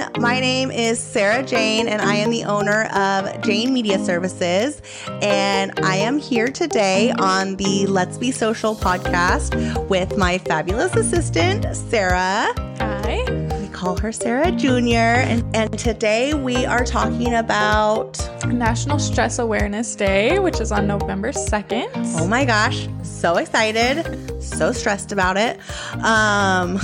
everyone. 0.00 0.22
My 0.22 0.40
name 0.40 0.70
is 0.70 0.98
Sarah 0.98 1.42
Jane, 1.42 1.88
and 1.88 2.00
I 2.00 2.16
am 2.16 2.30
the 2.30 2.44
owner 2.44 2.84
of 2.86 3.40
Jane 3.42 3.72
Media 3.72 3.98
Services. 3.98 4.82
And 5.22 5.72
I 5.80 5.96
am 5.96 6.18
here 6.18 6.48
today 6.48 7.12
on 7.12 7.56
the 7.56 7.86
Let's 7.86 8.18
Be 8.18 8.30
Social 8.30 8.74
podcast 8.74 9.88
with 9.88 10.16
my 10.16 10.38
fabulous 10.38 10.94
assistant, 10.94 11.74
Sarah. 11.74 12.52
Hi. 12.78 13.24
We 13.60 13.68
call 13.68 13.98
her 13.98 14.12
Sarah 14.12 14.52
Jr. 14.52 14.96
And, 14.96 15.56
and 15.56 15.78
today 15.78 16.34
we 16.34 16.66
are 16.66 16.84
talking 16.84 17.34
about 17.34 18.18
National 18.46 18.98
Stress 18.98 19.38
Awareness 19.38 19.94
Day, 19.94 20.38
which 20.38 20.60
is 20.60 20.72
on 20.72 20.86
November 20.86 21.32
2nd. 21.32 21.90
Oh 22.18 22.26
my 22.26 22.44
gosh, 22.44 22.88
so 23.02 23.36
excited, 23.36 24.42
so 24.42 24.72
stressed 24.72 25.12
about 25.12 25.36
it. 25.36 25.58
Um, 26.02 26.78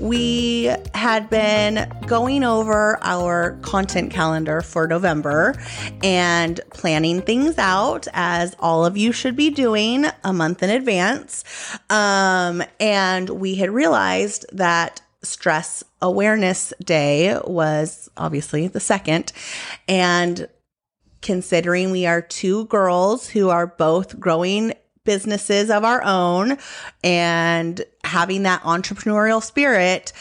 we 0.00 0.74
had 0.94 1.28
been 1.30 1.90
going 2.06 2.44
over 2.44 2.98
our 3.02 3.58
content 3.62 4.10
calendar 4.10 4.60
for 4.60 4.86
November 4.86 5.54
and 6.02 6.60
planning 6.70 7.22
things 7.22 7.58
out 7.58 8.06
as 8.12 8.54
all 8.58 8.84
of 8.84 8.96
you 8.96 9.12
should 9.12 9.36
be 9.36 9.50
doing 9.50 10.06
a 10.24 10.32
month 10.32 10.62
in 10.62 10.70
advance. 10.70 11.44
Um, 11.90 12.62
and 12.80 13.28
we 13.30 13.56
had 13.56 13.70
realized 13.70 14.46
that 14.52 15.00
Stress 15.22 15.82
Awareness 16.00 16.72
Day 16.84 17.38
was 17.44 18.08
obviously 18.16 18.68
the 18.68 18.80
second. 18.80 19.32
And 19.88 20.48
considering 21.22 21.90
we 21.90 22.06
are 22.06 22.22
two 22.22 22.66
girls 22.66 23.28
who 23.28 23.48
are 23.48 23.66
both 23.66 24.20
growing 24.20 24.72
businesses 25.06 25.70
of 25.70 25.84
our 25.84 26.02
own 26.04 26.58
and 27.02 27.82
having 28.04 28.42
that 28.42 28.62
entrepreneurial 28.62 29.42
spirit, 29.42 30.12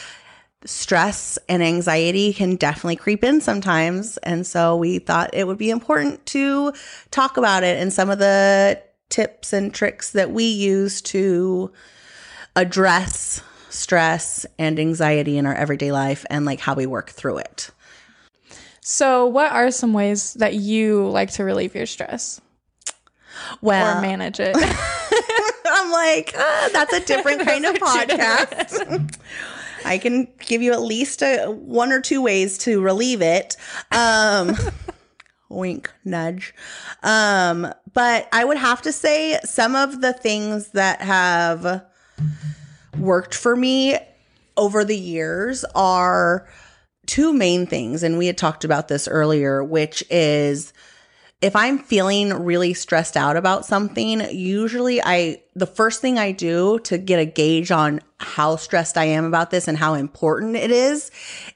stress 0.65 1.37
and 1.49 1.61
anxiety 1.61 2.33
can 2.33 2.55
definitely 2.55 2.95
creep 2.95 3.23
in 3.23 3.41
sometimes. 3.41 4.17
And 4.17 4.47
so 4.47 4.75
we 4.75 4.99
thought 4.99 5.31
it 5.33 5.45
would 5.45 5.57
be 5.57 5.69
important 5.69 6.25
to 6.27 6.73
talk 7.11 7.37
about 7.37 7.63
it 7.63 7.81
and 7.81 7.91
some 7.91 8.09
of 8.09 8.19
the 8.19 8.81
tips 9.09 9.53
and 9.53 9.73
tricks 9.73 10.11
that 10.11 10.31
we 10.31 10.45
use 10.45 11.01
to 11.01 11.71
address 12.55 13.41
stress 13.69 14.45
and 14.57 14.79
anxiety 14.79 15.37
in 15.37 15.45
our 15.45 15.53
everyday 15.53 15.91
life 15.91 16.25
and 16.29 16.45
like 16.45 16.59
how 16.59 16.73
we 16.73 16.85
work 16.85 17.09
through 17.09 17.37
it. 17.37 17.69
So, 18.81 19.25
what 19.25 19.51
are 19.51 19.71
some 19.71 19.93
ways 19.93 20.35
that 20.35 20.53
you 20.53 21.09
like 21.09 21.31
to 21.31 21.43
relieve 21.43 21.73
your 21.73 21.87
stress 21.87 22.39
Well, 23.61 23.97
or 23.97 24.01
manage 24.01 24.39
it? 24.39 24.55
I'm 25.67 25.91
like, 25.91 26.33
ah, 26.37 26.69
that's 26.71 26.93
a 26.93 26.99
different 27.01 27.41
kind 27.45 27.65
of 27.65 27.75
podcast. 27.75 29.17
I 29.85 29.97
can 29.97 30.27
give 30.39 30.61
you 30.61 30.73
at 30.73 30.81
least 30.81 31.21
a, 31.21 31.45
one 31.47 31.91
or 31.91 32.01
two 32.01 32.21
ways 32.21 32.57
to 32.59 32.81
relieve 32.81 33.21
it. 33.21 33.55
Um, 33.91 34.55
wink, 35.49 35.91
nudge. 36.03 36.55
Um, 37.03 37.71
but 37.93 38.27
I 38.33 38.43
would 38.45 38.57
have 38.57 38.81
to 38.83 38.91
say 38.91 39.39
some 39.43 39.75
of 39.75 40.01
the 40.01 40.13
things 40.13 40.69
that 40.69 41.01
have 41.01 41.85
worked 42.97 43.35
for 43.35 43.55
me 43.55 43.97
over 44.57 44.83
the 44.83 44.97
years 44.97 45.65
are 45.75 46.47
two 47.05 47.33
main 47.33 47.67
things. 47.67 48.03
And 48.03 48.17
we 48.17 48.27
had 48.27 48.37
talked 48.37 48.63
about 48.63 48.87
this 48.87 49.07
earlier, 49.07 49.63
which 49.63 50.03
is 50.09 50.73
if 51.41 51.55
I'm 51.55 51.79
feeling 51.79 52.33
really 52.33 52.73
stressed 52.73 53.17
out 53.17 53.37
about 53.37 53.65
something, 53.65 54.21
usually 54.31 55.01
I, 55.01 55.43
the 55.53 55.65
first 55.65 56.01
thing 56.01 56.17
I 56.17 56.31
do 56.31 56.79
to 56.79 56.97
get 56.97 57.19
a 57.19 57.25
gauge 57.25 57.71
on 57.71 58.01
how 58.19 58.55
stressed 58.55 58.97
I 58.97 59.05
am 59.05 59.25
about 59.25 59.51
this 59.51 59.67
and 59.67 59.77
how 59.77 59.95
important 59.95 60.55
it 60.55 60.71
is, 60.71 61.11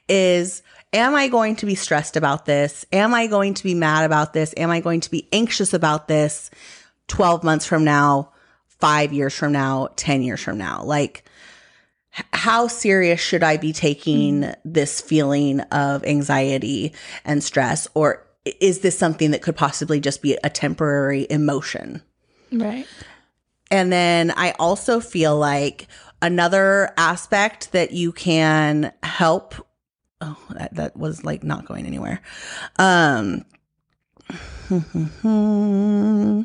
is 0.08 0.62
am 0.92 1.14
I 1.14 1.28
going 1.28 1.56
to 1.56 1.66
be 1.66 1.74
stressed 1.74 2.16
about 2.16 2.44
this? 2.44 2.84
Am 2.92 3.14
I 3.14 3.26
going 3.26 3.54
to 3.54 3.64
be 3.64 3.74
mad 3.74 4.04
about 4.04 4.32
this? 4.32 4.54
Am 4.56 4.70
I 4.70 4.80
going 4.80 5.00
to 5.00 5.10
be 5.10 5.28
anxious 5.32 5.72
about 5.72 6.08
this 6.08 6.50
12 7.08 7.42
months 7.42 7.64
from 7.64 7.82
now, 7.82 8.32
five 8.66 9.12
years 9.12 9.34
from 9.34 9.52
now, 9.52 9.88
10 9.96 10.22
years 10.22 10.40
from 10.40 10.58
now? 10.58 10.82
Like, 10.82 11.24
how 12.32 12.66
serious 12.66 13.20
should 13.20 13.42
I 13.42 13.56
be 13.56 13.72
taking 13.72 14.42
mm-hmm. 14.42 14.52
this 14.64 15.00
feeling 15.00 15.60
of 15.60 16.04
anxiety 16.04 16.92
and 17.24 17.42
stress? 17.42 17.88
Or 17.94 18.26
is 18.60 18.80
this 18.80 18.98
something 18.98 19.30
that 19.30 19.42
could 19.42 19.56
possibly 19.56 20.00
just 20.00 20.22
be 20.22 20.36
a 20.42 20.50
temporary 20.50 21.26
emotion? 21.30 22.02
right. 22.52 22.86
And 23.70 23.92
then 23.92 24.32
I 24.36 24.52
also 24.58 24.98
feel 24.98 25.36
like 25.38 25.86
another 26.20 26.92
aspect 26.96 27.72
that 27.72 27.92
you 27.92 28.12
can 28.12 28.92
help. 29.02 29.54
Oh, 30.20 30.36
that, 30.50 30.74
that 30.74 30.96
was 30.96 31.24
like 31.24 31.44
not 31.44 31.66
going 31.66 31.86
anywhere. 31.86 32.20
Um, 32.78 33.44
oh 34.70 36.44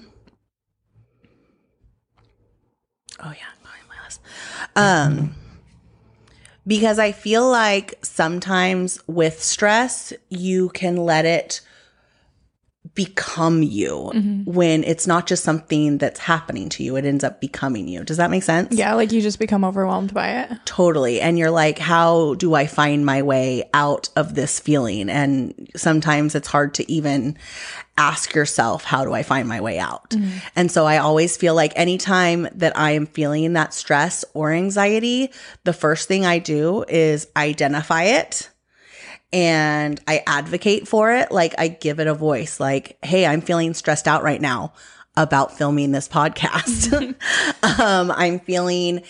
yeah, 3.19 3.51
going 3.63 3.85
my 3.89 4.03
list. 4.03 4.21
Um, 4.75 5.35
because 6.67 6.99
I 6.99 7.11
feel 7.11 7.49
like 7.49 7.95
sometimes 8.01 8.99
with 9.07 9.41
stress, 9.41 10.13
you 10.29 10.69
can 10.69 10.95
let 10.95 11.25
it 11.25 11.61
become 12.95 13.61
you 13.61 14.11
mm-hmm. 14.13 14.43
when 14.51 14.83
it's 14.85 15.05
not 15.05 15.27
just 15.27 15.43
something 15.43 15.97
that's 15.97 16.19
happening 16.19 16.69
to 16.69 16.83
you, 16.83 16.95
it 16.95 17.05
ends 17.05 17.23
up 17.23 17.41
becoming 17.41 17.89
you. 17.89 18.03
Does 18.03 18.17
that 18.17 18.31
make 18.31 18.43
sense? 18.43 18.73
Yeah, 18.73 18.93
like 18.95 19.11
you 19.11 19.21
just 19.21 19.37
become 19.37 19.65
overwhelmed 19.65 20.13
by 20.13 20.43
it. 20.43 20.51
Totally. 20.65 21.19
And 21.19 21.37
you're 21.37 21.51
like, 21.51 21.77
how 21.77 22.35
do 22.35 22.53
I 22.55 22.67
find 22.67 23.05
my 23.05 23.21
way 23.21 23.69
out 23.73 24.09
of 24.15 24.33
this 24.33 24.59
feeling? 24.61 25.09
And 25.09 25.69
sometimes 25.75 26.35
it's 26.35 26.47
hard 26.47 26.73
to 26.75 26.89
even 26.89 27.37
ask 27.97 28.33
yourself, 28.33 28.83
how 28.85 29.03
do 29.03 29.13
I 29.13 29.23
find 29.23 29.47
my 29.47 29.59
way 29.59 29.77
out? 29.77 30.11
Mm-hmm. 30.11 30.37
And 30.55 30.71
so 30.71 30.85
I 30.85 30.97
always 30.97 31.35
feel 31.35 31.53
like 31.53 31.73
anytime 31.75 32.47
that 32.55 32.77
I 32.77 32.91
am 32.91 33.05
feeling 33.05 33.53
that 33.53 33.73
stress 33.73 34.23
or 34.33 34.51
anxiety, 34.51 35.31
the 35.65 35.73
first 35.73 36.07
thing 36.07 36.25
I 36.25 36.39
do 36.39 36.85
is 36.87 37.27
identify 37.35 38.03
it 38.03 38.49
and 39.35 39.99
I 40.07 40.23
advocate 40.25 40.87
for 40.87 41.11
it. 41.11 41.29
Like 41.29 41.53
I 41.57 41.67
give 41.67 41.99
it 41.99 42.07
a 42.07 42.13
voice, 42.13 42.57
like, 42.57 42.97
hey, 43.03 43.25
I'm 43.25 43.41
feeling 43.41 43.73
stressed 43.73 44.07
out 44.07 44.23
right 44.23 44.39
now 44.39 44.71
about 45.17 45.57
filming 45.57 45.91
this 45.91 46.07
podcast. 46.07 46.93
um, 47.79 48.11
I'm 48.11 48.39
feeling 48.39 49.01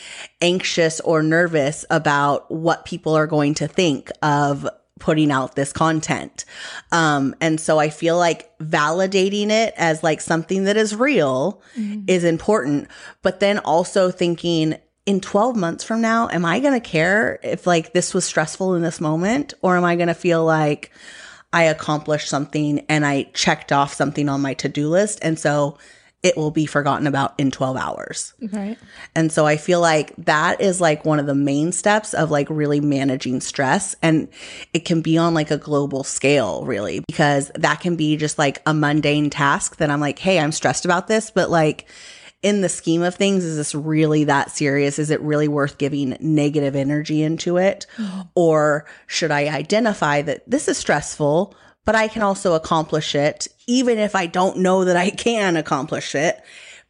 anxious 0.42 1.00
or 1.00 1.22
nervous 1.22 1.86
about 1.92 2.50
what 2.50 2.86
people 2.86 3.14
are 3.14 3.28
going 3.28 3.54
to 3.56 3.68
think 3.68 4.12
of 4.24 4.68
putting 5.00 5.30
out 5.30 5.56
this 5.56 5.72
content. 5.72 6.46
Um, 6.92 7.36
and 7.40 7.60
so 7.60 7.78
I 7.78 7.90
feel 7.90 8.18
like 8.18 8.58
validating 8.58 9.52
it 9.52 9.76
as 9.78 10.02
like 10.02 10.22
something 10.22 10.64
that 10.64 10.78
is 10.78 10.96
real 10.96 11.62
is 12.08 12.24
important, 12.24 12.88
but 13.22 13.42
then 13.42 13.60
also 13.60 14.10
thinking, 14.10 14.78
in 15.06 15.22
12 15.22 15.56
months 15.56 15.84
from 15.84 16.02
now, 16.02 16.30
am 16.30 16.46
I 16.46 16.60
going 16.60 16.74
to 16.74 16.80
care 16.80 17.40
if 17.44 17.68
like 17.68 17.94
this 17.94 18.14
was 18.14 18.26
stressful 18.26 18.74
in 18.76 18.82
this 18.82 19.00
moment 19.00 19.54
or 19.62 19.78
am 19.78 19.84
I 19.84 19.96
going 19.96 20.08
to 20.08 20.16
feel 20.16 20.44
like 20.44 20.92
I 21.54 21.64
accomplished 21.64 22.28
something 22.28 22.86
and 22.90 23.06
I 23.06 23.24
checked 23.34 23.72
off 23.72 23.94
something 23.94 24.30
on 24.30 24.42
my 24.42 24.56
to-do 24.56 24.90
list 24.90 25.20
and 25.22 25.38
so 25.38 25.78
it 26.26 26.36
will 26.36 26.50
be 26.50 26.66
forgotten 26.66 27.06
about 27.06 27.36
in 27.38 27.52
12 27.52 27.78
hours. 27.78 28.34
Right. 28.52 28.80
And 29.14 29.32
so 29.32 29.46
I 29.46 29.58
feel 29.58 29.80
like 29.80 30.12
that 30.26 30.60
is 30.60 30.82
like 30.82 31.06
one 31.06 31.20
of 31.20 31.28
the 31.28 31.36
main 31.36 31.72
steps 31.72 32.16
of 32.16 32.32
like 32.32 32.48
really 32.50 32.80
managing 32.80 33.42
stress. 33.42 33.96
And 34.02 34.28
it 34.74 34.86
can 34.86 35.02
be 35.02 35.20
on 35.20 35.36
like 35.36 35.52
a 35.52 35.58
global 35.60 36.04
scale, 36.04 36.66
really, 36.66 37.02
because 37.08 37.52
that 37.54 37.80
can 37.80 37.96
be 37.96 38.18
just 38.18 38.40
like 38.40 38.60
a 38.66 38.74
mundane 38.74 39.30
task 39.30 39.76
that 39.78 39.92
I'm 39.92 40.00
like, 40.00 40.18
hey, 40.18 40.40
I'm 40.40 40.52
stressed 40.52 40.84
about 40.84 41.08
this, 41.08 41.30
but 41.30 41.52
like, 41.52 41.86
in 42.46 42.62
the 42.62 42.70
scheme 42.70 43.02
of 43.02 43.16
things, 43.16 43.44
is 43.44 43.58
this 43.58 43.74
really 43.74 44.26
that 44.26 44.52
serious? 44.52 45.00
Is 45.00 45.10
it 45.10 45.20
really 45.22 45.48
worth 45.48 45.80
giving 45.80 46.16
negative 46.20 46.76
energy 46.76 47.24
into 47.24 47.58
it? 47.58 47.88
Or 48.36 48.86
should 49.08 49.32
I 49.32 49.48
identify 49.48 50.22
that 50.22 50.48
this 50.48 50.68
is 50.68 50.78
stressful, 50.78 51.56
but 51.86 51.96
I 51.96 52.08
can 52.08 52.22
also 52.22 52.54
accomplish 52.54 53.16
it, 53.16 53.48
even 53.66 53.98
if 53.98 54.14
I 54.14 54.28
don't 54.28 54.60
know 54.60 54.86
that 54.86 54.96
I 54.96 55.10
can 55.10 55.56
accomplish 55.56 56.14
it? 56.14 56.40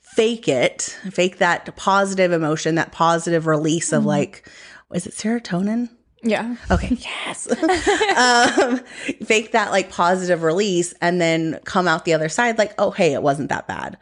Fake 0.01 0.49
it, 0.49 0.97
fake 1.11 1.37
that 1.37 1.73
positive 1.77 2.33
emotion, 2.33 2.75
that 2.75 2.91
positive 2.91 3.47
release 3.47 3.93
of 3.93 3.99
mm-hmm. 3.99 4.09
like, 4.09 4.51
is 4.93 5.07
it 5.07 5.13
serotonin? 5.13 5.89
Yeah. 6.25 6.55
Okay, 6.71 6.97
yes. 6.99 7.47
um, 8.17 8.79
fake 9.23 9.51
that 9.51 9.69
like 9.69 9.91
positive 9.91 10.41
release 10.41 10.91
and 10.99 11.21
then 11.21 11.59
come 11.65 11.87
out 11.87 12.03
the 12.03 12.13
other 12.15 12.29
side 12.29 12.57
like, 12.57 12.73
oh, 12.79 12.89
hey, 12.89 13.13
it 13.13 13.21
wasn't 13.21 13.49
that 13.49 13.67
bad. 13.67 13.97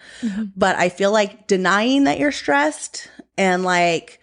But 0.56 0.78
I 0.78 0.88
feel 0.88 1.12
like 1.12 1.48
denying 1.48 2.06
that 2.06 2.20
you're 2.20 2.32
stressed 2.32 3.10
and 3.38 3.64
like, 3.64 4.20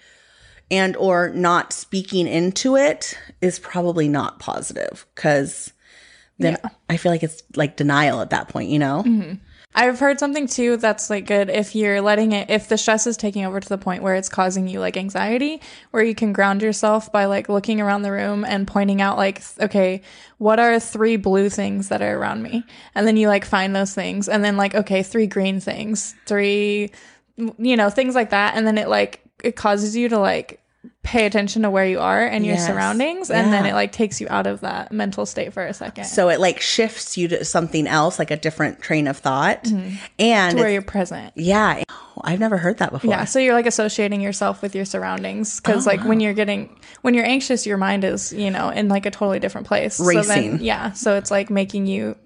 and 0.70 0.96
or 0.96 1.28
not 1.30 1.74
speaking 1.74 2.26
into 2.26 2.76
it 2.76 3.18
is 3.42 3.58
probably 3.58 4.08
not 4.08 4.38
positive 4.38 5.04
because 5.14 5.72
then 6.38 6.56
I 6.88 6.96
feel 6.96 7.12
like 7.12 7.22
it's 7.22 7.42
like 7.54 7.76
denial 7.76 8.22
at 8.22 8.30
that 8.30 8.48
point, 8.48 8.70
you 8.70 8.78
know? 8.78 9.02
I've 9.72 10.00
heard 10.00 10.18
something 10.18 10.48
too 10.48 10.78
that's 10.78 11.08
like 11.10 11.26
good 11.26 11.48
if 11.48 11.76
you're 11.76 12.00
letting 12.00 12.32
it, 12.32 12.50
if 12.50 12.68
the 12.68 12.76
stress 12.76 13.06
is 13.06 13.16
taking 13.16 13.44
over 13.44 13.60
to 13.60 13.68
the 13.68 13.78
point 13.78 14.02
where 14.02 14.16
it's 14.16 14.28
causing 14.28 14.66
you 14.66 14.80
like 14.80 14.96
anxiety, 14.96 15.60
where 15.92 16.02
you 16.02 16.14
can 16.14 16.32
ground 16.32 16.60
yourself 16.60 17.12
by 17.12 17.26
like 17.26 17.48
looking 17.48 17.80
around 17.80 18.02
the 18.02 18.10
room 18.10 18.44
and 18.44 18.66
pointing 18.66 19.00
out, 19.00 19.16
like, 19.16 19.40
okay, 19.60 20.02
what 20.38 20.58
are 20.58 20.80
three 20.80 21.16
blue 21.16 21.48
things 21.48 21.88
that 21.88 22.02
are 22.02 22.18
around 22.18 22.42
me? 22.42 22.64
And 22.96 23.06
then 23.06 23.16
you 23.16 23.28
like 23.28 23.44
find 23.44 23.74
those 23.74 23.94
things. 23.94 24.28
And 24.28 24.42
then, 24.42 24.56
like, 24.56 24.74
okay, 24.74 25.04
three 25.04 25.28
green 25.28 25.60
things, 25.60 26.16
three, 26.26 26.90
you 27.36 27.76
know, 27.76 27.90
things 27.90 28.16
like 28.16 28.30
that. 28.30 28.56
And 28.56 28.66
then 28.66 28.76
it 28.76 28.88
like, 28.88 29.22
it 29.44 29.54
causes 29.54 29.96
you 29.96 30.08
to 30.08 30.18
like 30.18 30.59
pay 31.02 31.24
attention 31.24 31.62
to 31.62 31.70
where 31.70 31.86
you 31.86 31.98
are 31.98 32.24
and 32.24 32.44
your 32.44 32.56
Yes. 32.56 32.66
surroundings. 32.66 33.30
And 33.30 33.52
then 33.52 33.64
it 33.64 33.72
like 33.72 33.90
takes 33.90 34.20
you 34.20 34.26
out 34.28 34.46
of 34.46 34.60
that 34.60 34.92
mental 34.92 35.24
state 35.24 35.52
for 35.52 35.64
a 35.64 35.72
second. 35.72 36.04
So 36.04 36.28
it 36.28 36.40
like 36.40 36.60
shifts 36.60 37.16
you 37.16 37.26
to 37.28 37.44
something 37.44 37.86
else, 37.86 38.18
like 38.18 38.30
a 38.30 38.36
different 38.36 38.82
train 38.82 39.08
of 39.08 39.16
thought. 39.16 39.64
Mm-hmm. 39.64 39.96
And 40.18 40.58
where 40.58 40.70
you're 40.70 40.82
present. 40.82 41.32
yeah, 41.36 41.82
I've 42.22 42.38
never 42.38 42.58
heard 42.58 42.78
that 42.78 42.90
before. 42.90 43.10
Yeah, 43.10 43.24
so 43.24 43.38
you're 43.38 43.54
like 43.54 43.66
associating 43.66 44.20
yourself 44.20 44.60
with 44.60 44.74
your 44.74 44.84
surroundings 44.84 45.58
because 45.60 45.86
like 45.86 46.04
when 46.04 46.18
oh. 46.18 46.24
you're 46.24 46.34
getting 46.34 46.78
when 47.00 47.14
you're 47.14 47.24
anxious, 47.24 47.66
your 47.66 47.78
mind 47.78 48.04
is 48.04 48.32
you 48.32 48.50
know 48.50 48.68
in 48.68 48.88
like 48.88 49.06
a 49.06 49.10
totally 49.10 49.40
different 49.40 49.66
place. 49.66 49.94
So 49.94 50.04
then, 50.04 50.16
Racing. 50.16 50.60
yeah, 50.60 50.92
so 50.92 51.16
it's 51.16 51.30
like 51.30 51.48
making 51.48 51.86
you 51.86 52.16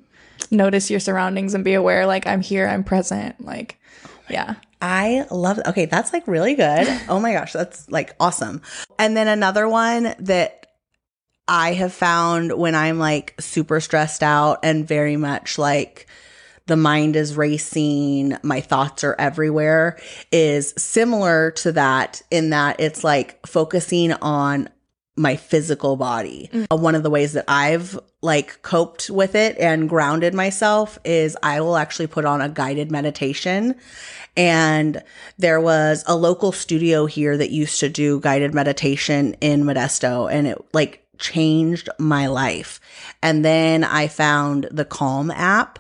notice 0.50 0.91
your 0.91 1.00
surroundings 1.00 1.55
and 1.55 1.65
be 1.65 1.75
aware. 1.75 2.06
Like 2.06 2.27
I'm 2.27 2.41
here, 2.41 2.67
I'm 2.67 2.85
present. 2.85 3.44
Like, 3.44 3.79
yeah, 4.29 4.56
I 4.81 5.26
love 5.31 5.61
Okay, 5.67 5.87
that's 5.87 6.12
like 6.12 6.26
really 6.26 6.55
good. 6.55 6.87
oh 7.09 7.21
my 7.21 7.32
gosh, 7.32 7.53
that's 7.53 7.88
like 7.91 8.15
awesome. 8.21 8.62
And 8.99 9.17
then 9.17 9.29
another 9.29 9.69
one 9.69 10.15
that 10.21 10.67
I 11.47 11.75
have 11.75 11.93
found 11.93 12.53
when 12.56 12.75
I'm 12.75 12.99
like 12.99 13.35
super 13.38 13.81
stressed 13.81 14.23
out 14.23 14.61
and 14.62 14.87
very 14.87 15.17
much 15.17 15.59
like 15.59 16.06
the 16.67 16.76
mind 16.76 17.15
is 17.17 17.37
racing, 17.37 18.38
my 18.43 18.61
thoughts 18.61 19.05
are 19.05 19.15
everywhere 19.19 19.99
is 20.32 20.73
similar 20.79 21.50
to 21.50 21.73
that 21.73 22.23
in 22.31 22.50
that 22.50 22.81
it's 22.81 23.05
like 23.05 23.47
focusing 23.47 24.12
on 24.12 24.70
my 25.16 25.37
physical 25.37 25.96
body. 25.96 26.50
Uh, 26.70 26.76
One 26.76 26.94
of 26.94 27.02
the 27.02 27.11
ways 27.11 27.34
that 27.34 27.44
I've 27.46 27.99
like 28.20 28.62
coped 28.62 29.11
with 29.11 29.34
it 29.34 29.56
and 29.58 29.88
grounded 29.88 30.34
myself 30.34 30.99
is 31.05 31.37
I 31.43 31.61
will 31.61 31.76
actually 31.76 32.08
put 32.08 32.25
on 32.25 32.40
a 32.40 32.49
guided 32.49 32.90
meditation. 32.90 33.76
And 34.37 35.02
there 35.38 35.61
was 35.61 36.02
a 36.06 36.16
local 36.16 36.50
studio 36.50 37.06
here 37.06 37.37
that 37.37 37.50
used 37.50 37.78
to 37.81 37.88
do 37.88 38.19
guided 38.20 38.55
meditation 38.55 39.34
in 39.40 39.62
Modesto 39.64 40.31
and 40.32 40.49
it 40.49 40.58
like 40.72 41.06
changed 41.19 41.88
my 41.99 42.26
life. 42.26 42.81
And 43.22 43.44
then 43.44 43.84
I 43.84 44.08
found 44.08 44.67
the 44.72 44.84
Calm 44.84 45.31
app 45.31 45.78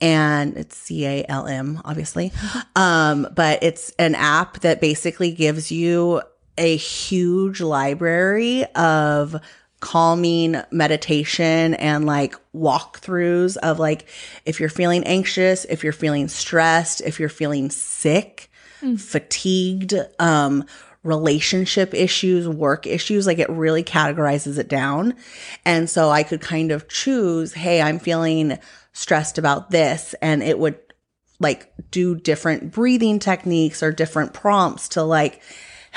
and 0.00 0.56
it's 0.56 0.76
C 0.76 1.06
A 1.06 1.24
L 1.28 1.48
M 1.48 1.80
obviously. 1.84 2.32
Um 2.76 3.26
but 3.34 3.62
it's 3.62 3.90
an 3.98 4.14
app 4.14 4.60
that 4.60 4.80
basically 4.80 5.32
gives 5.32 5.72
you 5.72 6.22
a 6.58 6.76
huge 6.76 7.60
library 7.60 8.64
of 8.74 9.36
calming 9.80 10.56
meditation 10.70 11.74
and 11.74 12.06
like 12.06 12.34
walkthroughs 12.54 13.56
of 13.58 13.78
like 13.78 14.06
if 14.44 14.58
you're 14.58 14.68
feeling 14.68 15.04
anxious, 15.04 15.64
if 15.66 15.84
you're 15.84 15.92
feeling 15.92 16.28
stressed, 16.28 17.00
if 17.02 17.20
you're 17.20 17.28
feeling 17.28 17.70
sick, 17.70 18.50
fatigued, 18.98 19.94
um 20.18 20.64
relationship 21.06 21.94
issues, 21.94 22.48
work 22.48 22.86
issues, 22.86 23.26
like 23.26 23.38
it 23.38 23.48
really 23.48 23.84
categorizes 23.84 24.58
it 24.58 24.68
down. 24.68 25.14
And 25.64 25.88
so 25.88 26.10
I 26.10 26.24
could 26.24 26.40
kind 26.40 26.72
of 26.72 26.88
choose, 26.88 27.54
hey, 27.54 27.80
I'm 27.80 28.00
feeling 28.00 28.58
stressed 28.92 29.38
about 29.38 29.70
this 29.70 30.14
and 30.20 30.42
it 30.42 30.58
would 30.58 30.78
like 31.38 31.72
do 31.90 32.16
different 32.16 32.72
breathing 32.72 33.18
techniques 33.18 33.82
or 33.82 33.92
different 33.92 34.34
prompts 34.34 34.88
to 34.90 35.02
like 35.02 35.42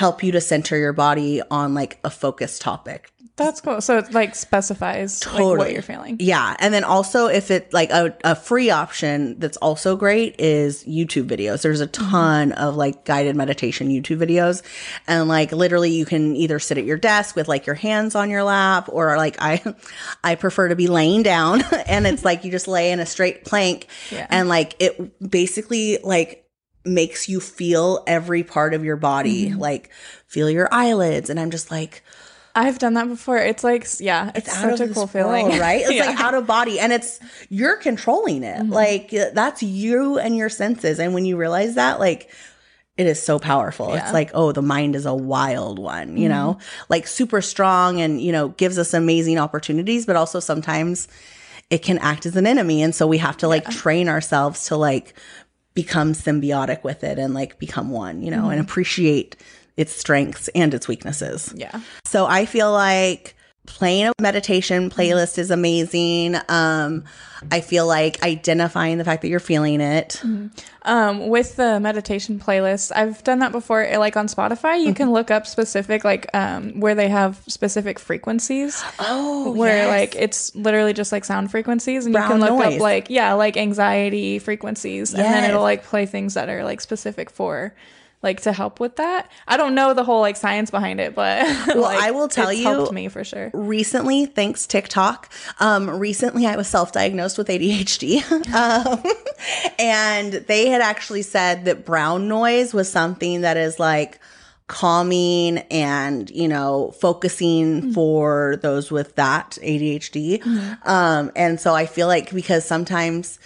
help 0.00 0.22
you 0.22 0.32
to 0.32 0.40
center 0.40 0.78
your 0.78 0.94
body 0.94 1.42
on 1.50 1.74
like 1.74 1.98
a 2.04 2.08
focused 2.08 2.62
topic. 2.62 3.12
that's 3.36 3.60
cool. 3.60 3.82
So 3.82 3.98
it 3.98 4.14
like 4.14 4.34
specifies 4.34 5.26
like, 5.26 5.58
what 5.58 5.72
you're 5.72 5.82
feeling. 5.82 6.16
Yeah. 6.20 6.56
And 6.58 6.72
then 6.72 6.84
also 6.84 7.26
if 7.26 7.50
it 7.50 7.70
like 7.74 7.90
a, 7.90 8.16
a 8.24 8.34
free 8.34 8.70
option 8.70 9.38
that's 9.38 9.58
also 9.58 9.96
great 9.96 10.36
is 10.38 10.84
YouTube 10.84 11.26
videos. 11.26 11.60
There's 11.60 11.82
a 11.82 11.86
mm-hmm. 11.86 12.10
ton 12.10 12.52
of 12.52 12.76
like 12.76 13.04
guided 13.04 13.36
meditation 13.36 13.88
YouTube 13.90 14.26
videos. 14.26 14.62
And 15.06 15.28
like 15.28 15.52
literally 15.52 15.90
you 15.90 16.06
can 16.06 16.34
either 16.34 16.58
sit 16.58 16.78
at 16.78 16.84
your 16.84 16.96
desk 16.96 17.36
with 17.36 17.46
like 17.46 17.66
your 17.66 17.76
hands 17.76 18.14
on 18.14 18.30
your 18.30 18.42
lap 18.42 18.88
or 18.90 19.18
like 19.18 19.36
I 19.38 19.62
I 20.24 20.34
prefer 20.34 20.68
to 20.68 20.76
be 20.76 20.86
laying 20.86 21.22
down 21.22 21.60
and 21.86 22.06
it's 22.06 22.24
like 22.24 22.44
you 22.44 22.50
just 22.50 22.68
lay 22.68 22.90
in 22.90 23.00
a 23.00 23.06
straight 23.06 23.44
plank 23.44 23.86
Yeah. 24.10 24.26
and 24.30 24.48
like 24.48 24.76
it 24.78 25.30
basically 25.30 25.98
like 26.02 26.49
makes 26.84 27.28
you 27.28 27.40
feel 27.40 28.02
every 28.06 28.42
part 28.42 28.74
of 28.74 28.84
your 28.84 28.96
body, 28.96 29.52
like 29.52 29.90
feel 30.26 30.48
your 30.50 30.68
eyelids 30.72 31.30
and 31.30 31.38
I'm 31.38 31.50
just 31.50 31.70
like 31.70 32.02
I've 32.54 32.78
done 32.78 32.94
that 32.94 33.08
before. 33.08 33.38
It's 33.38 33.62
like 33.62 33.86
yeah, 34.00 34.32
it's, 34.34 34.48
out 34.48 34.76
such 34.76 34.90
a 34.90 34.92
cool 34.92 35.06
feeling, 35.06 35.48
world, 35.48 35.60
right? 35.60 35.82
It's 35.84 35.92
Yeah. 35.92 36.06
like 36.06 36.20
out 36.20 36.34
of 36.34 36.46
body, 36.46 36.80
and 36.80 36.92
it's 36.92 37.20
you're 37.48 37.76
controlling 37.76 38.42
it. 38.42 38.58
Mm-hmm. 38.58 38.72
Like 38.72 39.10
that's 39.10 39.62
you 39.62 40.18
and 40.18 40.36
your 40.36 40.48
senses, 40.48 40.98
and 40.98 41.14
when 41.14 41.24
you 41.24 41.36
realize 41.36 41.76
that, 41.76 42.00
like 42.00 42.30
it 42.96 43.06
is 43.06 43.22
so 43.22 43.38
powerful. 43.38 43.88
Yeah. 43.88 43.96
Mm-hmm. 43.98 44.04
It's 44.04 44.12
like 44.12 44.30
oh, 44.34 44.52
the 44.52 44.62
mind 44.62 44.96
is 44.96 45.06
a 45.06 45.14
wild 45.14 45.78
one, 45.78 46.16
you 46.16 46.28
know, 46.28 46.58
like 46.88 47.06
super 47.06 47.40
strong, 47.40 48.00
and 48.00 48.20
you 48.20 48.32
know 48.32 48.48
gives 48.48 48.78
us 48.78 48.94
amazing 48.94 49.38
opportunities, 49.38 50.04
but 50.04 50.16
also 50.16 50.40
sometimes 50.40 51.06
it 51.70 51.78
can 51.78 51.98
act 51.98 52.26
as 52.26 52.34
an 52.34 52.46
enemy, 52.46 52.82
and 52.82 52.94
so 52.94 53.06
we 53.06 53.18
have 53.18 53.36
to 53.38 53.48
like 53.48 53.70
train 53.70 54.08
ourselves 54.08 54.66
to 54.66 54.76
like 54.76 55.14
become 55.74 56.12
symbiotic 56.12 56.82
with 56.84 57.04
it 57.04 57.18
and 57.18 57.32
like 57.34 57.58
become 57.58 57.90
one, 57.90 58.22
you 58.22 58.30
know, 58.30 58.42
Mm-hmm. 58.42 58.50
and 58.52 58.60
appreciate 58.60 59.36
its 59.76 59.92
strengths 59.92 60.48
and 60.54 60.74
its 60.74 60.88
weaknesses. 60.88 61.52
yeah. 61.56 61.80
So 62.04 62.26
I 62.26 62.44
feel 62.46 62.72
like 62.72 63.34
playing 63.76 64.06
a 64.06 64.12
meditation 64.20 64.90
playlist 64.90 65.38
is 65.38 65.50
amazing. 65.50 66.36
Um, 66.48 67.04
I 67.50 67.60
feel 67.62 67.86
like 67.86 68.22
identifying 68.22 68.98
the 68.98 69.04
fact 69.04 69.22
that 69.22 69.28
you're 69.28 69.40
feeling 69.40 69.80
it. 69.80 70.22
Um, 70.82 71.28
with 71.28 71.56
the 71.56 71.80
meditation 71.80 72.38
playlist, 72.38 72.92
I've 72.94 73.22
done 73.24 73.38
that 73.40 73.52
before. 73.52 73.82
eh, 73.82 73.96
Like 73.98 74.16
on 74.16 74.26
Spotify, 74.26 74.76
Mm-hmm. 74.76 74.86
you 74.88 74.94
can 74.94 75.12
look 75.12 75.30
up 75.30 75.46
specific 75.46 76.04
like 76.04 76.26
um 76.34 76.80
where 76.80 76.94
they 76.94 77.08
have 77.08 77.42
specific 77.46 77.98
frequencies. 77.98 78.82
Oh, 78.98 79.52
where 79.52 79.86
like 79.88 80.14
it's 80.16 80.54
literally 80.54 80.92
just 80.92 81.12
like 81.12 81.24
sound 81.24 81.50
frequencies 81.50 82.04
and 82.06 82.12
Brown 82.12 82.24
you 82.24 82.30
can 82.32 82.40
look 82.40 82.50
noise. 82.64 82.74
up 82.76 82.80
like 82.80 83.08
yeah 83.10 83.32
like 83.34 83.56
anxiety 83.56 84.38
frequencies 84.38 85.14
and 85.14 85.22
then 85.24 85.44
it'll 85.48 85.62
like 85.62 85.84
play 85.84 86.06
things 86.06 86.34
that 86.34 86.48
are 86.48 86.62
like 86.64 86.80
specific 86.80 87.30
for 87.30 87.74
like 88.22 88.40
to 88.42 88.52
help 88.52 88.80
with 88.80 88.96
that 88.96 89.30
i 89.48 89.56
don't 89.56 89.74
know 89.74 89.94
the 89.94 90.04
whole 90.04 90.20
like 90.20 90.36
science 90.36 90.70
behind 90.70 91.00
it 91.00 91.14
but 91.14 91.44
well 91.74 91.84
I 91.86 92.10
will 92.10 92.28
tell 92.28 92.52
you- 92.52 92.64
helped 92.64 92.92
me 92.92 93.08
for 93.08 93.24
sure 93.24 93.50
recently, 93.54 94.26
thanks 94.26 94.66
TikTok, 94.66 95.32
um, 95.58 95.88
recently 95.90 96.46
I 96.46 96.56
was 96.56 96.68
self-diagnosed 96.68 97.38
with 97.38 97.48
ADHD. 97.48 98.22
um, 98.54 99.02
and 99.78 100.32
they 100.32 100.68
had 100.68 100.80
actually 100.80 101.22
said 101.22 101.64
that 101.64 101.84
brown 101.84 102.28
noise 102.28 102.74
was 102.74 102.90
something 102.90 103.40
that 103.42 103.56
is 103.56 103.78
like 103.78 104.18
calming 104.66 105.58
and, 105.70 106.30
you 106.30 106.46
know, 106.48 106.92
focusing 107.00 107.92
for 107.92 108.58
those 108.62 108.90
with 108.90 109.16
that 109.16 109.58
ADHD. 109.62 110.46
Um, 110.86 111.32
and 111.34 111.60
so 111.60 111.74
I 111.74 111.86
feel 111.86 112.06
like 112.06 112.30
because 112.32 112.64
sometimes 112.64 113.38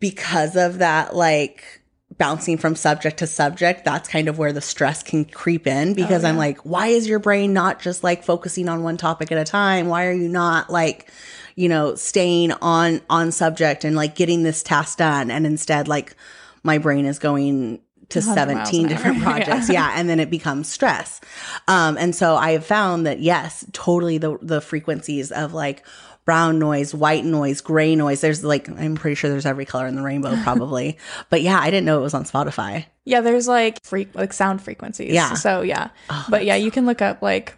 because 0.00 0.56
of 0.56 0.78
that, 0.78 1.14
like, 1.14 1.77
bouncing 2.18 2.58
from 2.58 2.74
subject 2.74 3.18
to 3.18 3.26
subject, 3.26 3.84
that's 3.84 4.08
kind 4.08 4.28
of 4.28 4.38
where 4.38 4.52
the 4.52 4.60
stress 4.60 5.02
can 5.02 5.24
creep 5.24 5.66
in 5.66 5.94
because 5.94 6.24
I'm 6.24 6.36
like, 6.36 6.58
why 6.58 6.88
is 6.88 7.08
your 7.08 7.20
brain 7.20 7.52
not 7.52 7.80
just 7.80 8.02
like 8.04 8.24
focusing 8.24 8.68
on 8.68 8.82
one 8.82 8.96
topic 8.96 9.30
at 9.32 9.38
a 9.38 9.44
time? 9.44 9.86
Why 9.86 10.06
are 10.06 10.12
you 10.12 10.28
not 10.28 10.68
like, 10.68 11.10
you 11.54 11.68
know, 11.68 11.94
staying 11.94 12.52
on 12.52 13.00
on 13.08 13.30
subject 13.30 13.84
and 13.84 13.94
like 13.94 14.16
getting 14.16 14.42
this 14.42 14.62
task 14.62 14.98
done 14.98 15.30
and 15.30 15.46
instead 15.46 15.86
like 15.88 16.16
my 16.64 16.78
brain 16.78 17.06
is 17.06 17.18
going 17.18 17.80
to 18.08 18.22
17 18.22 18.88
different 18.88 19.22
projects. 19.22 19.68
Yeah. 19.68 19.88
yeah. 19.88 19.92
And 19.94 20.08
then 20.08 20.18
it 20.18 20.30
becomes 20.30 20.68
stress. 20.68 21.20
Um, 21.66 21.96
and 21.98 22.14
so 22.14 22.36
I 22.36 22.52
have 22.52 22.64
found 22.64 23.06
that 23.06 23.20
yes, 23.20 23.64
totally 23.72 24.18
the 24.18 24.38
the 24.42 24.60
frequencies 24.60 25.30
of 25.30 25.52
like 25.52 25.84
brown 26.28 26.58
noise, 26.58 26.94
white 26.94 27.24
noise, 27.24 27.62
gray 27.62 27.96
noise. 27.96 28.20
There's 28.20 28.44
like 28.44 28.68
I'm 28.68 28.96
pretty 28.96 29.14
sure 29.14 29.30
there's 29.30 29.46
every 29.46 29.64
color 29.64 29.86
in 29.86 29.94
the 29.96 30.02
rainbow 30.02 30.36
probably. 30.42 30.98
but 31.30 31.40
yeah, 31.40 31.58
I 31.58 31.70
didn't 31.70 31.86
know 31.86 31.98
it 31.98 32.02
was 32.02 32.12
on 32.12 32.24
Spotify. 32.24 32.84
yeah 33.06 33.22
there's 33.22 33.48
like 33.48 33.82
freak 33.82 34.14
like 34.14 34.34
sound 34.34 34.60
frequencies 34.60 35.12
Yeah. 35.14 35.32
so 35.32 35.62
yeah 35.62 35.88
but 36.28 36.44
yeah 36.44 36.56
you 36.56 36.70
can 36.70 36.84
look 36.84 37.00
up 37.00 37.22
like 37.22 37.56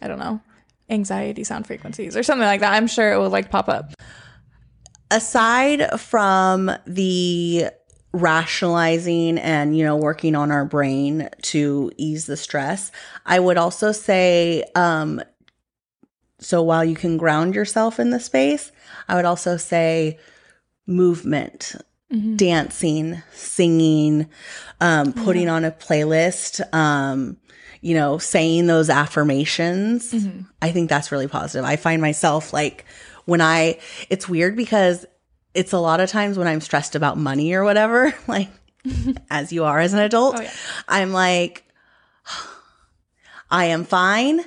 i 0.00 0.08
don't 0.08 0.18
know 0.18 0.40
anxiety 0.88 1.44
sound 1.44 1.66
frequencies 1.66 2.16
or 2.16 2.22
something 2.22 2.46
like 2.46 2.60
that 2.60 2.72
i'm 2.72 2.86
sure 2.86 3.12
it 3.12 3.18
will 3.18 3.28
like 3.28 3.50
pop 3.50 3.68
up 3.68 3.92
aside 5.10 6.00
from 6.00 6.70
the 6.86 7.66
rationalizing 8.12 9.38
and 9.38 9.76
you 9.76 9.84
know 9.84 9.96
working 9.96 10.34
on 10.34 10.50
our 10.50 10.64
brain 10.64 11.28
to 11.42 11.92
ease 11.96 12.24
the 12.26 12.36
stress 12.36 12.90
i 13.26 13.38
would 13.38 13.56
also 13.58 13.92
say 13.92 14.64
um 14.74 15.20
so 16.40 16.62
while 16.62 16.84
you 16.84 16.94
can 16.94 17.16
ground 17.16 17.54
yourself 17.54 18.00
in 18.00 18.10
the 18.10 18.20
space 18.20 18.72
i 19.08 19.14
would 19.14 19.24
also 19.24 19.56
say 19.56 20.18
movement 20.86 21.76
dancing, 22.34 23.22
singing, 23.32 24.28
um, 24.80 25.12
putting 25.12 25.48
on 25.48 25.64
a 25.64 25.70
playlist, 25.70 26.60
um, 26.74 27.36
you 27.82 27.94
know, 27.94 28.18
saying 28.18 28.66
those 28.66 28.90
affirmations. 28.90 30.12
I 30.60 30.72
think 30.72 30.90
that's 30.90 31.12
really 31.12 31.28
positive. 31.28 31.64
I 31.64 31.76
find 31.76 32.02
myself 32.02 32.52
like 32.52 32.84
when 33.26 33.40
I, 33.40 33.78
it's 34.08 34.28
weird 34.28 34.56
because 34.56 35.06
it's 35.54 35.72
a 35.72 35.78
lot 35.78 36.00
of 36.00 36.10
times 36.10 36.36
when 36.36 36.48
I'm 36.48 36.60
stressed 36.60 36.96
about 36.96 37.16
money 37.16 37.52
or 37.52 37.62
whatever, 37.62 38.12
like 38.26 38.48
as 39.30 39.52
you 39.52 39.62
are 39.62 39.78
as 39.78 39.92
an 39.92 40.00
adult, 40.00 40.34
Oh, 40.36 40.42
yeah. 40.42 40.50
I'm 40.88 41.12
like, 41.12 41.62
I 43.52 43.66
am 43.66 43.84
fine. 43.84 44.40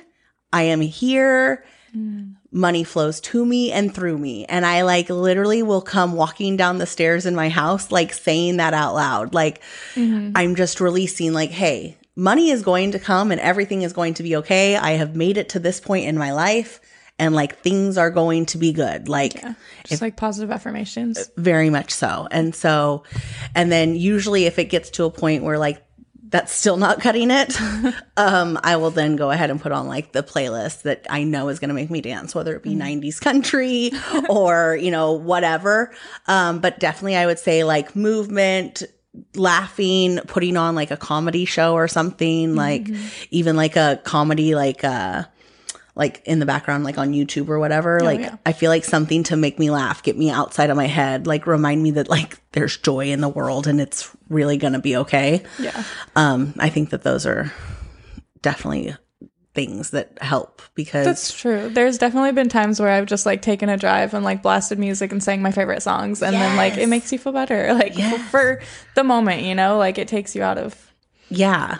I 0.52 0.64
am 0.64 0.82
here. 0.82 1.64
Mm. 1.94 2.34
Money 2.50 2.84
flows 2.84 3.20
to 3.20 3.44
me 3.44 3.72
and 3.72 3.94
through 3.94 4.18
me. 4.18 4.44
And 4.46 4.66
I 4.66 4.82
like 4.82 5.10
literally 5.10 5.62
will 5.62 5.82
come 5.82 6.14
walking 6.14 6.56
down 6.56 6.78
the 6.78 6.86
stairs 6.86 7.26
in 7.26 7.34
my 7.34 7.48
house, 7.48 7.90
like 7.90 8.12
saying 8.12 8.56
that 8.58 8.74
out 8.74 8.94
loud. 8.94 9.34
Like 9.34 9.60
mm-hmm. 9.94 10.32
I'm 10.34 10.54
just 10.54 10.80
releasing, 10.80 11.32
like, 11.32 11.50
hey, 11.50 11.96
money 12.16 12.50
is 12.50 12.62
going 12.62 12.92
to 12.92 12.98
come 12.98 13.30
and 13.30 13.40
everything 13.40 13.82
is 13.82 13.92
going 13.92 14.14
to 14.14 14.22
be 14.22 14.36
okay. 14.36 14.76
I 14.76 14.92
have 14.92 15.16
made 15.16 15.36
it 15.36 15.50
to 15.50 15.58
this 15.58 15.80
point 15.80 16.06
in 16.06 16.16
my 16.16 16.32
life 16.32 16.80
and 17.18 17.34
like 17.34 17.58
things 17.58 17.96
are 17.96 18.10
going 18.10 18.46
to 18.46 18.58
be 18.58 18.72
good. 18.72 19.08
Like, 19.08 19.42
Just 19.84 20.02
like 20.02 20.16
positive 20.16 20.50
affirmations. 20.50 21.30
very 21.36 21.70
much 21.70 21.92
so. 21.92 22.26
And 22.30 22.54
so, 22.54 23.04
and 23.54 23.70
then 23.70 23.94
usually 23.94 24.46
if 24.46 24.58
it 24.58 24.64
gets 24.64 24.90
to 24.90 25.04
a 25.04 25.10
point 25.10 25.44
where 25.44 25.58
like 25.58 25.84
that's 26.28 26.52
still 26.52 26.76
not 26.76 27.00
cutting 27.00 27.30
it, 27.30 27.58
um, 28.16 28.58
I 28.62 28.76
will 28.76 28.90
then 28.90 29.16
go 29.16 29.30
ahead 29.30 29.50
and 29.50 29.60
put 29.60 29.72
on 29.72 29.86
like 29.86 30.12
the 30.12 30.22
playlist 30.22 30.82
that 30.82 31.06
I 31.10 31.24
know 31.24 31.48
is 31.48 31.58
going 31.58 31.68
to 31.68 31.74
make 31.74 31.90
me 31.90 32.00
dance, 32.00 32.34
whether 32.34 32.56
it 32.56 32.62
be 32.62 32.74
90s 32.74 33.20
country 33.20 33.92
or, 34.28 34.76
you 34.80 34.90
know, 34.90 35.12
whatever. 35.12 35.92
Um, 36.26 36.60
but 36.60 36.80
definitely 36.80 37.16
I 37.16 37.26
would 37.26 37.38
say 37.38 37.64
like 37.64 37.94
movement, 37.94 38.82
laughing, 39.34 40.18
putting 40.26 40.56
on 40.56 40.74
like 40.74 40.90
a 40.90 40.96
comedy 40.96 41.44
show 41.44 41.74
or 41.74 41.88
something, 41.88 42.54
like 42.56 42.88
even 43.30 43.56
like 43.56 43.76
a 43.76 44.00
comedy, 44.04 44.54
like, 44.54 44.82
uh, 44.82 45.24
like 45.96 46.22
in 46.24 46.38
the 46.40 46.46
background, 46.46 46.82
like 46.84 46.98
on 46.98 47.12
YouTube 47.12 47.48
or 47.48 47.58
whatever. 47.58 48.00
like 48.00 48.20
yeah. 48.20 48.36
I 48.44 48.52
feel 48.52 48.70
like 48.70 48.84
something 48.84 49.22
to 49.24 49.36
make 49.36 49.58
me 49.58 49.70
laugh, 49.70 50.02
get 50.02 50.18
me 50.18 50.30
outside 50.30 50.70
of 50.70 50.76
my 50.76 50.86
head, 50.86 51.26
like 51.26 51.46
remind 51.46 51.82
me 51.82 51.92
that 51.92 52.08
like 52.08 52.38
there's 52.52 52.76
joy 52.76 53.10
in 53.10 53.20
the 53.20 53.28
world 53.28 53.66
and 53.66 53.80
it's 53.80 54.10
really 54.28 54.56
gonna 54.56 54.80
be 54.80 54.96
okay. 54.96 55.42
Yeah. 55.58 55.84
Um, 56.16 56.54
I 56.58 56.68
think 56.68 56.90
that 56.90 57.02
those 57.02 57.26
are 57.26 57.52
definitely 58.42 58.96
things 59.54 59.90
that 59.90 60.20
help 60.20 60.62
because 60.74 61.06
That's 61.06 61.32
true. 61.32 61.68
There's 61.68 61.96
definitely 61.96 62.32
been 62.32 62.48
times 62.48 62.80
where 62.80 62.90
I've 62.90 63.06
just 63.06 63.24
like 63.24 63.40
taken 63.40 63.68
a 63.68 63.76
drive 63.76 64.12
and 64.12 64.24
like 64.24 64.42
blasted 64.42 64.80
music 64.80 65.12
and 65.12 65.22
sang 65.22 65.42
my 65.42 65.52
favorite 65.52 65.80
songs 65.80 66.22
and 66.22 66.34
then 66.34 66.56
like 66.56 66.76
it 66.76 66.88
makes 66.88 67.12
you 67.12 67.18
feel 67.18 67.32
better. 67.32 67.72
Like 67.74 67.96
Yes. 67.96 68.20
for 68.30 68.60
the 68.96 69.04
moment, 69.04 69.42
you 69.42 69.54
know, 69.54 69.78
like 69.78 69.98
it 69.98 70.08
takes 70.08 70.34
you 70.34 70.42
out 70.42 70.58
of 70.58 70.92
yeah. 71.28 71.78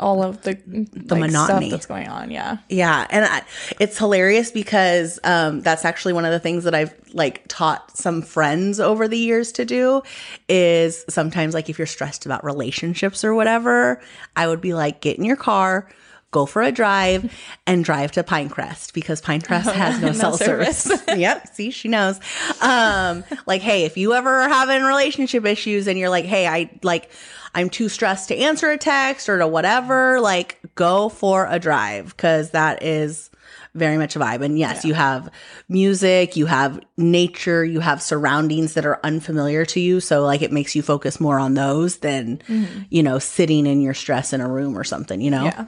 All 0.00 0.22
of 0.22 0.42
the 0.42 0.54
the 0.66 1.16
monotony. 1.16 1.68
stuff 1.68 1.70
that's 1.70 1.86
going 1.86 2.08
on. 2.08 2.30
Yeah. 2.30 2.58
Yeah, 2.68 3.06
and 3.10 3.24
I, 3.24 3.42
it's 3.80 3.98
hilarious 3.98 4.50
because 4.50 5.18
um, 5.24 5.60
that's 5.62 5.84
actually 5.84 6.12
one 6.12 6.24
of 6.24 6.32
the 6.32 6.40
things 6.40 6.64
that 6.64 6.74
I've 6.74 6.94
like 7.12 7.46
taught 7.48 7.96
some 7.96 8.22
friends 8.22 8.80
over 8.80 9.08
the 9.08 9.18
years 9.18 9.52
to 9.52 9.64
do. 9.64 10.02
Is 10.48 11.04
sometimes 11.08 11.54
like 11.54 11.68
if 11.68 11.78
you're 11.78 11.86
stressed 11.86 12.26
about 12.26 12.44
relationships 12.44 13.24
or 13.24 13.34
whatever, 13.34 14.00
I 14.36 14.46
would 14.48 14.60
be 14.60 14.74
like, 14.74 15.00
get 15.00 15.18
in 15.18 15.24
your 15.24 15.36
car, 15.36 15.88
go 16.36 16.46
for 16.46 16.62
a 16.62 16.70
drive, 16.70 17.32
and 17.66 17.84
drive 17.84 18.12
to 18.12 18.22
Pinecrest 18.22 18.92
because 18.92 19.22
Pinecrest 19.22 19.72
has 19.72 20.00
no, 20.00 20.08
no 20.08 20.12
cell 20.12 20.36
service. 20.36 20.82
service. 20.82 21.04
yep, 21.16 21.48
see, 21.54 21.70
she 21.70 21.88
knows. 21.88 22.20
Um, 22.60 23.24
like, 23.46 23.62
hey, 23.62 23.84
if 23.84 23.96
you 23.96 24.14
ever 24.14 24.28
are 24.28 24.48
having 24.48 24.82
relationship 24.82 25.46
issues 25.46 25.86
and 25.86 25.98
you're 25.98 26.10
like, 26.10 26.26
hey, 26.26 26.46
I 26.46 26.70
like. 26.82 27.10
I'm 27.54 27.70
too 27.70 27.88
stressed 27.88 28.28
to 28.28 28.36
answer 28.36 28.70
a 28.70 28.76
text 28.76 29.30
or 29.30 29.38
to 29.38 29.46
whatever, 29.46 30.20
like 30.20 30.58
go 30.74 31.08
for 31.08 31.46
a 31.48 31.58
drive 31.58 32.14
because 32.14 32.50
that 32.50 32.82
is 32.82 33.30
very 33.76 33.96
much 33.96 34.14
a 34.14 34.18
vibe. 34.18 34.44
And 34.44 34.58
yes, 34.58 34.84
you 34.84 34.92
have 34.92 35.30
music, 35.68 36.36
you 36.36 36.44
have 36.44 36.80
nature, 36.98 37.64
you 37.64 37.80
have 37.80 38.02
surroundings 38.02 38.74
that 38.74 38.84
are 38.84 39.00
unfamiliar 39.02 39.64
to 39.66 39.80
you. 39.80 40.00
So 40.00 40.22
like 40.22 40.42
it 40.42 40.52
makes 40.52 40.74
you 40.74 40.82
focus 40.82 41.18
more 41.18 41.38
on 41.38 41.54
those 41.54 41.98
than, 41.98 42.42
you 42.90 43.02
know, 43.02 43.18
sitting 43.18 43.66
in 43.66 43.80
your 43.80 43.94
stress 43.94 44.34
in 44.34 44.42
a 44.42 44.48
room 44.48 44.76
or 44.76 44.84
something, 44.84 45.22
you 45.22 45.30
know? 45.30 45.44
Yeah. 45.44 45.66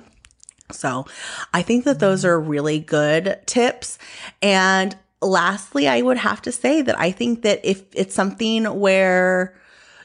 So 0.70 1.06
I 1.52 1.62
think 1.62 1.84
that 1.84 1.98
those 1.98 2.25
are 2.25 2.38
really 2.38 2.78
good 2.78 3.38
tips. 3.46 3.98
And 4.42 4.96
lastly, 5.20 5.88
I 5.88 6.02
would 6.02 6.18
have 6.18 6.42
to 6.42 6.52
say 6.52 6.82
that 6.82 6.98
I 6.98 7.10
think 7.10 7.42
that 7.42 7.60
if 7.64 7.82
it's 7.94 8.14
something 8.14 8.64
where 8.64 9.58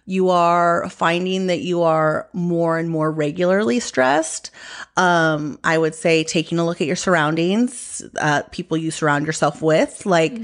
you 0.06 0.30
are 0.30 0.90
finding 0.90 1.48
that 1.48 1.62
you 1.62 1.82
are 1.84 2.28
more 2.34 2.78
and 2.78 2.90
more 2.90 3.10
regularly 3.10 3.80
stressed, 3.80 4.52
um, 4.98 5.60
I 5.64 5.78
would 5.78 5.96
say 5.96 6.26
taking 6.26 6.60
a 6.60 6.66
look 6.66 6.82
at 6.82 6.88
your 6.88 6.98
surroundings, 6.98 8.04
uh, 8.20 8.44
people 8.52 8.76
you 8.76 8.92
surround 8.92 9.26
yourself 9.26 9.62
with, 9.62 10.06
like, 10.06 10.38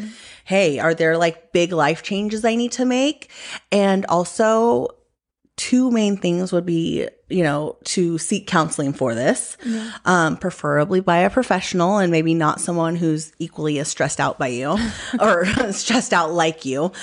hey, 0.46 0.80
are 0.80 0.94
there 0.94 1.18
like 1.18 1.52
big 1.52 1.74
life 1.74 2.04
changes 2.04 2.46
I 2.46 2.56
need 2.56 2.72
to 2.74 2.86
make? 2.86 3.30
And 3.72 4.06
also, 4.06 4.96
two 5.60 5.92
main 5.92 6.16
things 6.16 6.54
would 6.54 6.66
be, 6.66 7.06
you 7.28 7.44
know, 7.44 7.76
to 7.84 8.18
seek 8.18 8.48
counseling 8.48 8.94
for 8.94 9.14
this, 9.14 9.58
um, 10.06 10.38
preferably 10.38 11.02
by 11.02 11.18
a 11.18 11.30
professional 11.30 11.98
and 11.98 12.12
maybe 12.12 12.34
not 12.34 12.62
someone 12.62 12.96
who's 12.96 13.34
equally 13.40 13.78
as 13.78 13.90
stressed 13.90 14.22
out 14.22 14.40
by 14.40 14.48
you 14.48 14.78
or 15.20 15.46
stressed 15.74 16.14
out 16.14 16.32
like 16.32 16.64
you 16.64 16.94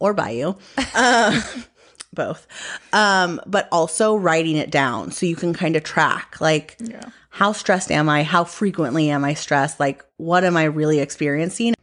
or 0.00 0.12
by 0.14 0.30
you. 0.30 0.56
Uh, 0.96 1.40
both. 2.12 2.46
Um, 2.92 3.40
but 3.46 3.68
also 3.70 4.16
writing 4.16 4.56
it 4.56 4.72
down 4.72 5.12
so 5.12 5.24
you 5.24 5.36
can 5.36 5.54
kind 5.54 5.76
of 5.76 5.84
track 5.84 6.40
like 6.40 6.76
Yeah. 6.80 7.04
how 7.30 7.52
stressed 7.52 7.92
am 7.92 8.08
I? 8.08 8.24
How 8.24 8.42
frequently 8.42 9.10
am 9.10 9.24
I 9.24 9.34
stressed? 9.34 9.78
Like, 9.78 10.04
what 10.16 10.42
am 10.42 10.56
I 10.56 10.64
really 10.64 10.98
experiencing? 10.98 11.74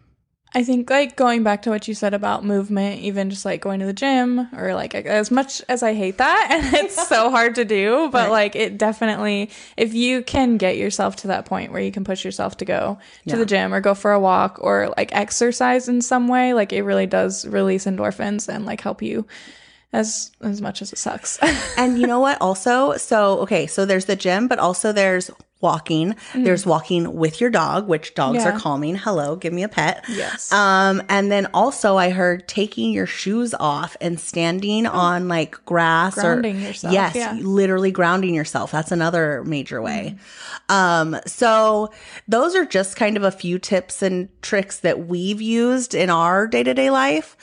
I 0.56 0.63
think 0.63 0.89
like 0.89 1.15
going 1.15 1.44
back 1.44 1.62
to 1.63 1.70
what 1.70 1.88
you 1.88 1.94
said 1.94 2.13
about 2.15 2.44
movement, 2.44 3.01
even 3.01 3.29
just 3.29 3.46
like 3.46 3.62
going 3.62 3.79
to 3.82 3.86
the 3.86 3.94
gym 3.94 4.48
or 4.58 4.74
like 4.74 4.96
as 4.96 5.29
much 5.29 5.62
as 5.70 5.84
I 5.84 5.94
hate 5.94 6.18
that 6.18 6.48
and 6.51 6.74
it's 6.74 7.08
so 7.08 7.29
hard 7.38 7.56
to 7.56 7.65
do, 7.65 8.10
but 8.12 8.24
Right. 8.25 8.32
like 8.32 8.56
it 8.56 8.77
definitely 8.77 9.51
if 9.77 9.94
you 9.94 10.24
can 10.24 10.58
get 10.58 10.75
yourself 10.77 11.18
to 11.18 11.27
that 11.27 11.46
point 11.46 11.72
where 11.72 11.82
you 11.82 11.91
can 11.91 12.03
push 12.03 12.25
yourself 12.25 12.58
to 12.58 12.65
go 12.65 12.98
to 13.27 13.32
Yeah. 13.32 13.36
the 13.38 13.46
gym 13.46 13.74
or 13.74 13.79
go 13.82 13.94
for 13.94 14.12
a 14.12 14.20
walk 14.20 14.58
or 14.60 14.91
like 14.98 15.13
exercise 15.15 15.88
in 15.88 16.01
some 16.01 16.27
way, 16.27 16.53
like 16.53 16.74
it 16.74 16.82
really 16.82 17.06
does 17.06 17.46
release 17.48 17.86
endorphins 17.86 18.50
and 18.53 18.65
like 18.65 18.82
help 18.82 19.01
you 19.03 19.27
as 19.94 20.32
as 20.41 20.62
much 20.62 20.82
as 20.82 20.91
it 20.94 20.98
sucks. 21.00 21.38
and 21.77 22.00
you 22.00 22.08
know 22.08 22.20
what 22.20 22.39
also 22.41 22.96
so 22.98 23.39
okay 23.39 23.68
so 23.68 23.86
there's 23.86 24.06
the 24.06 24.15
gym 24.15 24.48
but 24.48 24.58
also 24.60 24.91
there's 24.91 25.29
walking 25.61 26.15
there's 26.33 26.65
walking 26.65 27.13
with 27.15 27.41
your 27.41 27.49
dog 27.49 27.87
which 27.87 28.13
dogs. 28.15 28.37
Yeah. 28.37 28.55
are 28.55 28.59
calming 28.59 28.95
hello 28.95 29.35
give 29.35 29.51
me 29.51 29.63
a 29.63 29.67
pet 29.69 30.05
yes. 30.07 30.51
um 30.53 31.01
and 31.09 31.29
then 31.31 31.47
also 31.53 31.97
i 31.97 32.09
heard 32.11 32.47
taking 32.47 32.91
your 32.91 33.05
shoes 33.05 33.53
off 33.59 33.97
and 33.99 34.19
standing 34.19 34.85
on 34.85 35.27
like 35.27 35.63
grass 35.65 36.17
Oh. 36.17 36.21
Grounding 36.21 36.57
or 36.57 36.67
yourself, 36.67 36.93
yes 36.93 37.15
yeah. 37.15 37.33
literally 37.41 37.91
grounding 37.91 38.33
yourself 38.33 38.71
that's 38.71 38.91
another 38.91 39.43
major 39.43 39.81
way 39.81 40.15
um 40.69 41.17
so 41.25 41.91
those 42.27 42.55
are 42.55 42.65
just 42.65 42.95
kind 42.95 43.17
of 43.17 43.23
a 43.23 43.31
few 43.31 43.59
tips 43.59 44.01
and 44.01 44.29
tricks 44.41 44.79
that 44.79 45.07
we've 45.07 45.41
used 45.41 45.93
in 45.93 46.09
our 46.09 46.47
day-to-day 46.47 46.89
life 46.89 47.35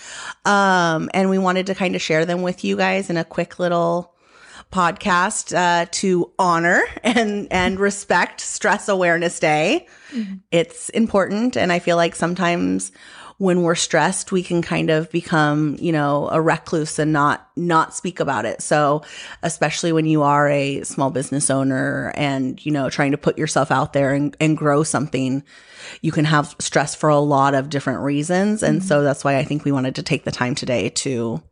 um 0.47 1.11
and 1.13 1.29
we 1.29 1.37
wanted 1.39 1.67
to 1.67 1.75
kind 1.75 1.95
of 1.95 2.01
share 2.01 2.25
them 2.25 2.41
with 2.43 2.65
you 2.65 2.77
guys 2.77 3.11
in 3.11 3.17
a 3.17 3.25
quick 3.25 3.59
little 3.59 4.15
podcast 4.73 5.57
uh, 5.57 5.87
to 5.91 6.31
honor 6.39 6.83
and 7.03 7.49
and 7.51 7.79
respect 7.81 8.41
Stress 8.41 8.89
Awareness 8.89 9.41
Day. 9.41 9.87
It's 10.51 10.89
important, 10.91 11.57
and 11.57 11.73
I 11.73 11.79
feel 11.79 11.97
like 11.97 12.15
sometimes 12.15 12.93
when 13.39 13.63
we're 13.63 13.75
stressed, 13.75 14.33
we 14.33 14.43
can 14.43 14.63
kind 14.63 14.89
of 14.89 15.11
become, 15.11 15.77
you 15.79 15.93
know, 15.93 16.29
a 16.31 16.41
recluse 16.41 16.99
and 16.99 17.13
not 17.13 17.49
not 17.55 17.95
speak 17.95 18.19
about 18.19 18.47
it. 18.47 18.63
So, 18.63 19.03
especially 19.43 19.93
when 19.93 20.07
you 20.07 20.23
are 20.23 20.49
a 20.49 20.83
small 20.85 21.11
business 21.11 21.51
owner 21.51 22.13
and 22.15 22.65
you 22.65 22.73
know 22.73 22.89
trying 22.89 23.13
to 23.13 23.19
put 23.19 23.39
yourself 23.39 23.71
out 23.71 23.93
there 23.93 24.15
and, 24.15 24.35
and 24.41 24.57
grow 24.57 24.83
something, 24.83 25.43
you 26.01 26.13
can 26.13 26.25
have 26.25 26.57
stress 26.59 26.95
for 26.95 27.11
a 27.11 27.19
lot 27.19 27.55
of 27.55 27.69
different 27.69 28.01
reasons, 28.01 28.63
and 28.63 28.83
so 28.83 29.03
that's 29.03 29.25
why 29.25 29.37
I 29.37 29.45
think 29.45 29.65
we 29.65 29.73
wanted 29.73 29.97
to 29.97 30.03
take 30.03 30.25
the 30.25 30.33
time 30.33 30.55
today 30.55 30.89
to 30.91 31.43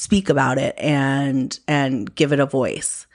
speak 0.00 0.30
about 0.30 0.56
it 0.56 0.74
and 0.78 1.60
and 1.68 2.14
give 2.14 2.32
it 2.32 2.40
a 2.40 2.46
voice. 2.46 3.06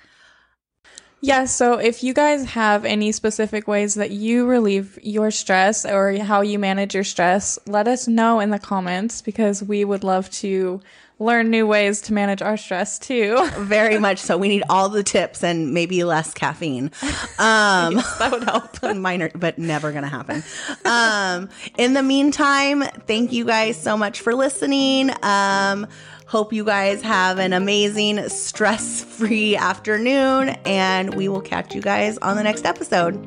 Yeah, 1.22 1.46
so 1.46 1.80
if 1.80 2.04
you 2.04 2.14
guys 2.14 2.46
have 2.52 2.86
any 2.86 3.12
specific 3.12 3.68
ways 3.68 3.96
that 3.96 4.12
you 4.12 4.46
relieve 4.46 5.00
your 5.02 5.32
stress 5.32 5.84
or 5.84 6.16
how 6.20 6.42
you 6.42 6.60
manage 6.60 6.94
your 6.94 7.04
stress, 7.04 7.58
let 7.66 7.88
us 7.88 8.08
know 8.08 8.40
in 8.40 8.52
the 8.52 8.60
comments 8.60 9.24
because 9.24 9.64
we 9.64 9.84
would 9.84 10.04
love 10.04 10.30
to 10.32 10.82
learn 11.18 11.50
new 11.50 11.66
ways 11.66 12.02
to 12.02 12.14
manage 12.14 12.42
our 12.44 12.58
stress 12.58 13.00
too. 13.00 13.44
Very 13.58 13.98
much 13.98 14.20
so. 14.20 14.38
We 14.38 14.50
need 14.50 14.64
all 14.70 14.90
the 14.90 15.02
tips 15.02 15.44
and 15.44 15.74
maybe 15.74 16.04
less 16.04 16.34
caffeine. 16.34 16.92
Um, 17.40 17.96
that 18.20 18.30
would 18.32 18.44
help. 18.44 18.66
minor, 18.96 19.32
but 19.34 19.58
never 19.58 19.92
going 19.92 20.04
to 20.04 20.10
happen. 20.10 20.44
Um, 20.84 21.50
in 21.78 21.94
the 21.94 22.04
meantime, 22.04 22.84
thank 23.08 23.32
you 23.32 23.46
guys 23.46 23.82
so 23.82 23.98
much 23.98 24.22
for 24.22 24.36
listening. 24.36 25.10
Um, 25.24 25.88
hope 26.26 26.54
you 26.54 26.64
guys 26.64 27.02
have 27.02 27.40
an 27.40 27.54
amazing, 27.54 28.30
stress 28.30 29.04
free 29.04 29.56
afternoon, 29.56 30.50
and 30.66 31.14
we 31.16 31.28
will 31.28 31.42
catch 31.42 31.76
you 31.76 31.82
guys 31.82 32.18
on 32.20 32.36
the 32.36 32.44
next 32.44 32.66
episode. 32.66 33.22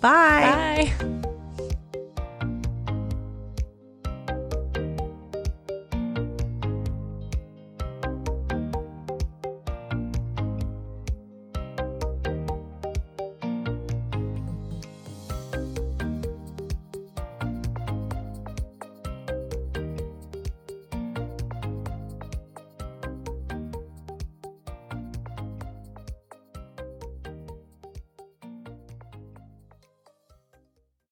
Bye. 0.00 0.92
Bye. 0.98 1.34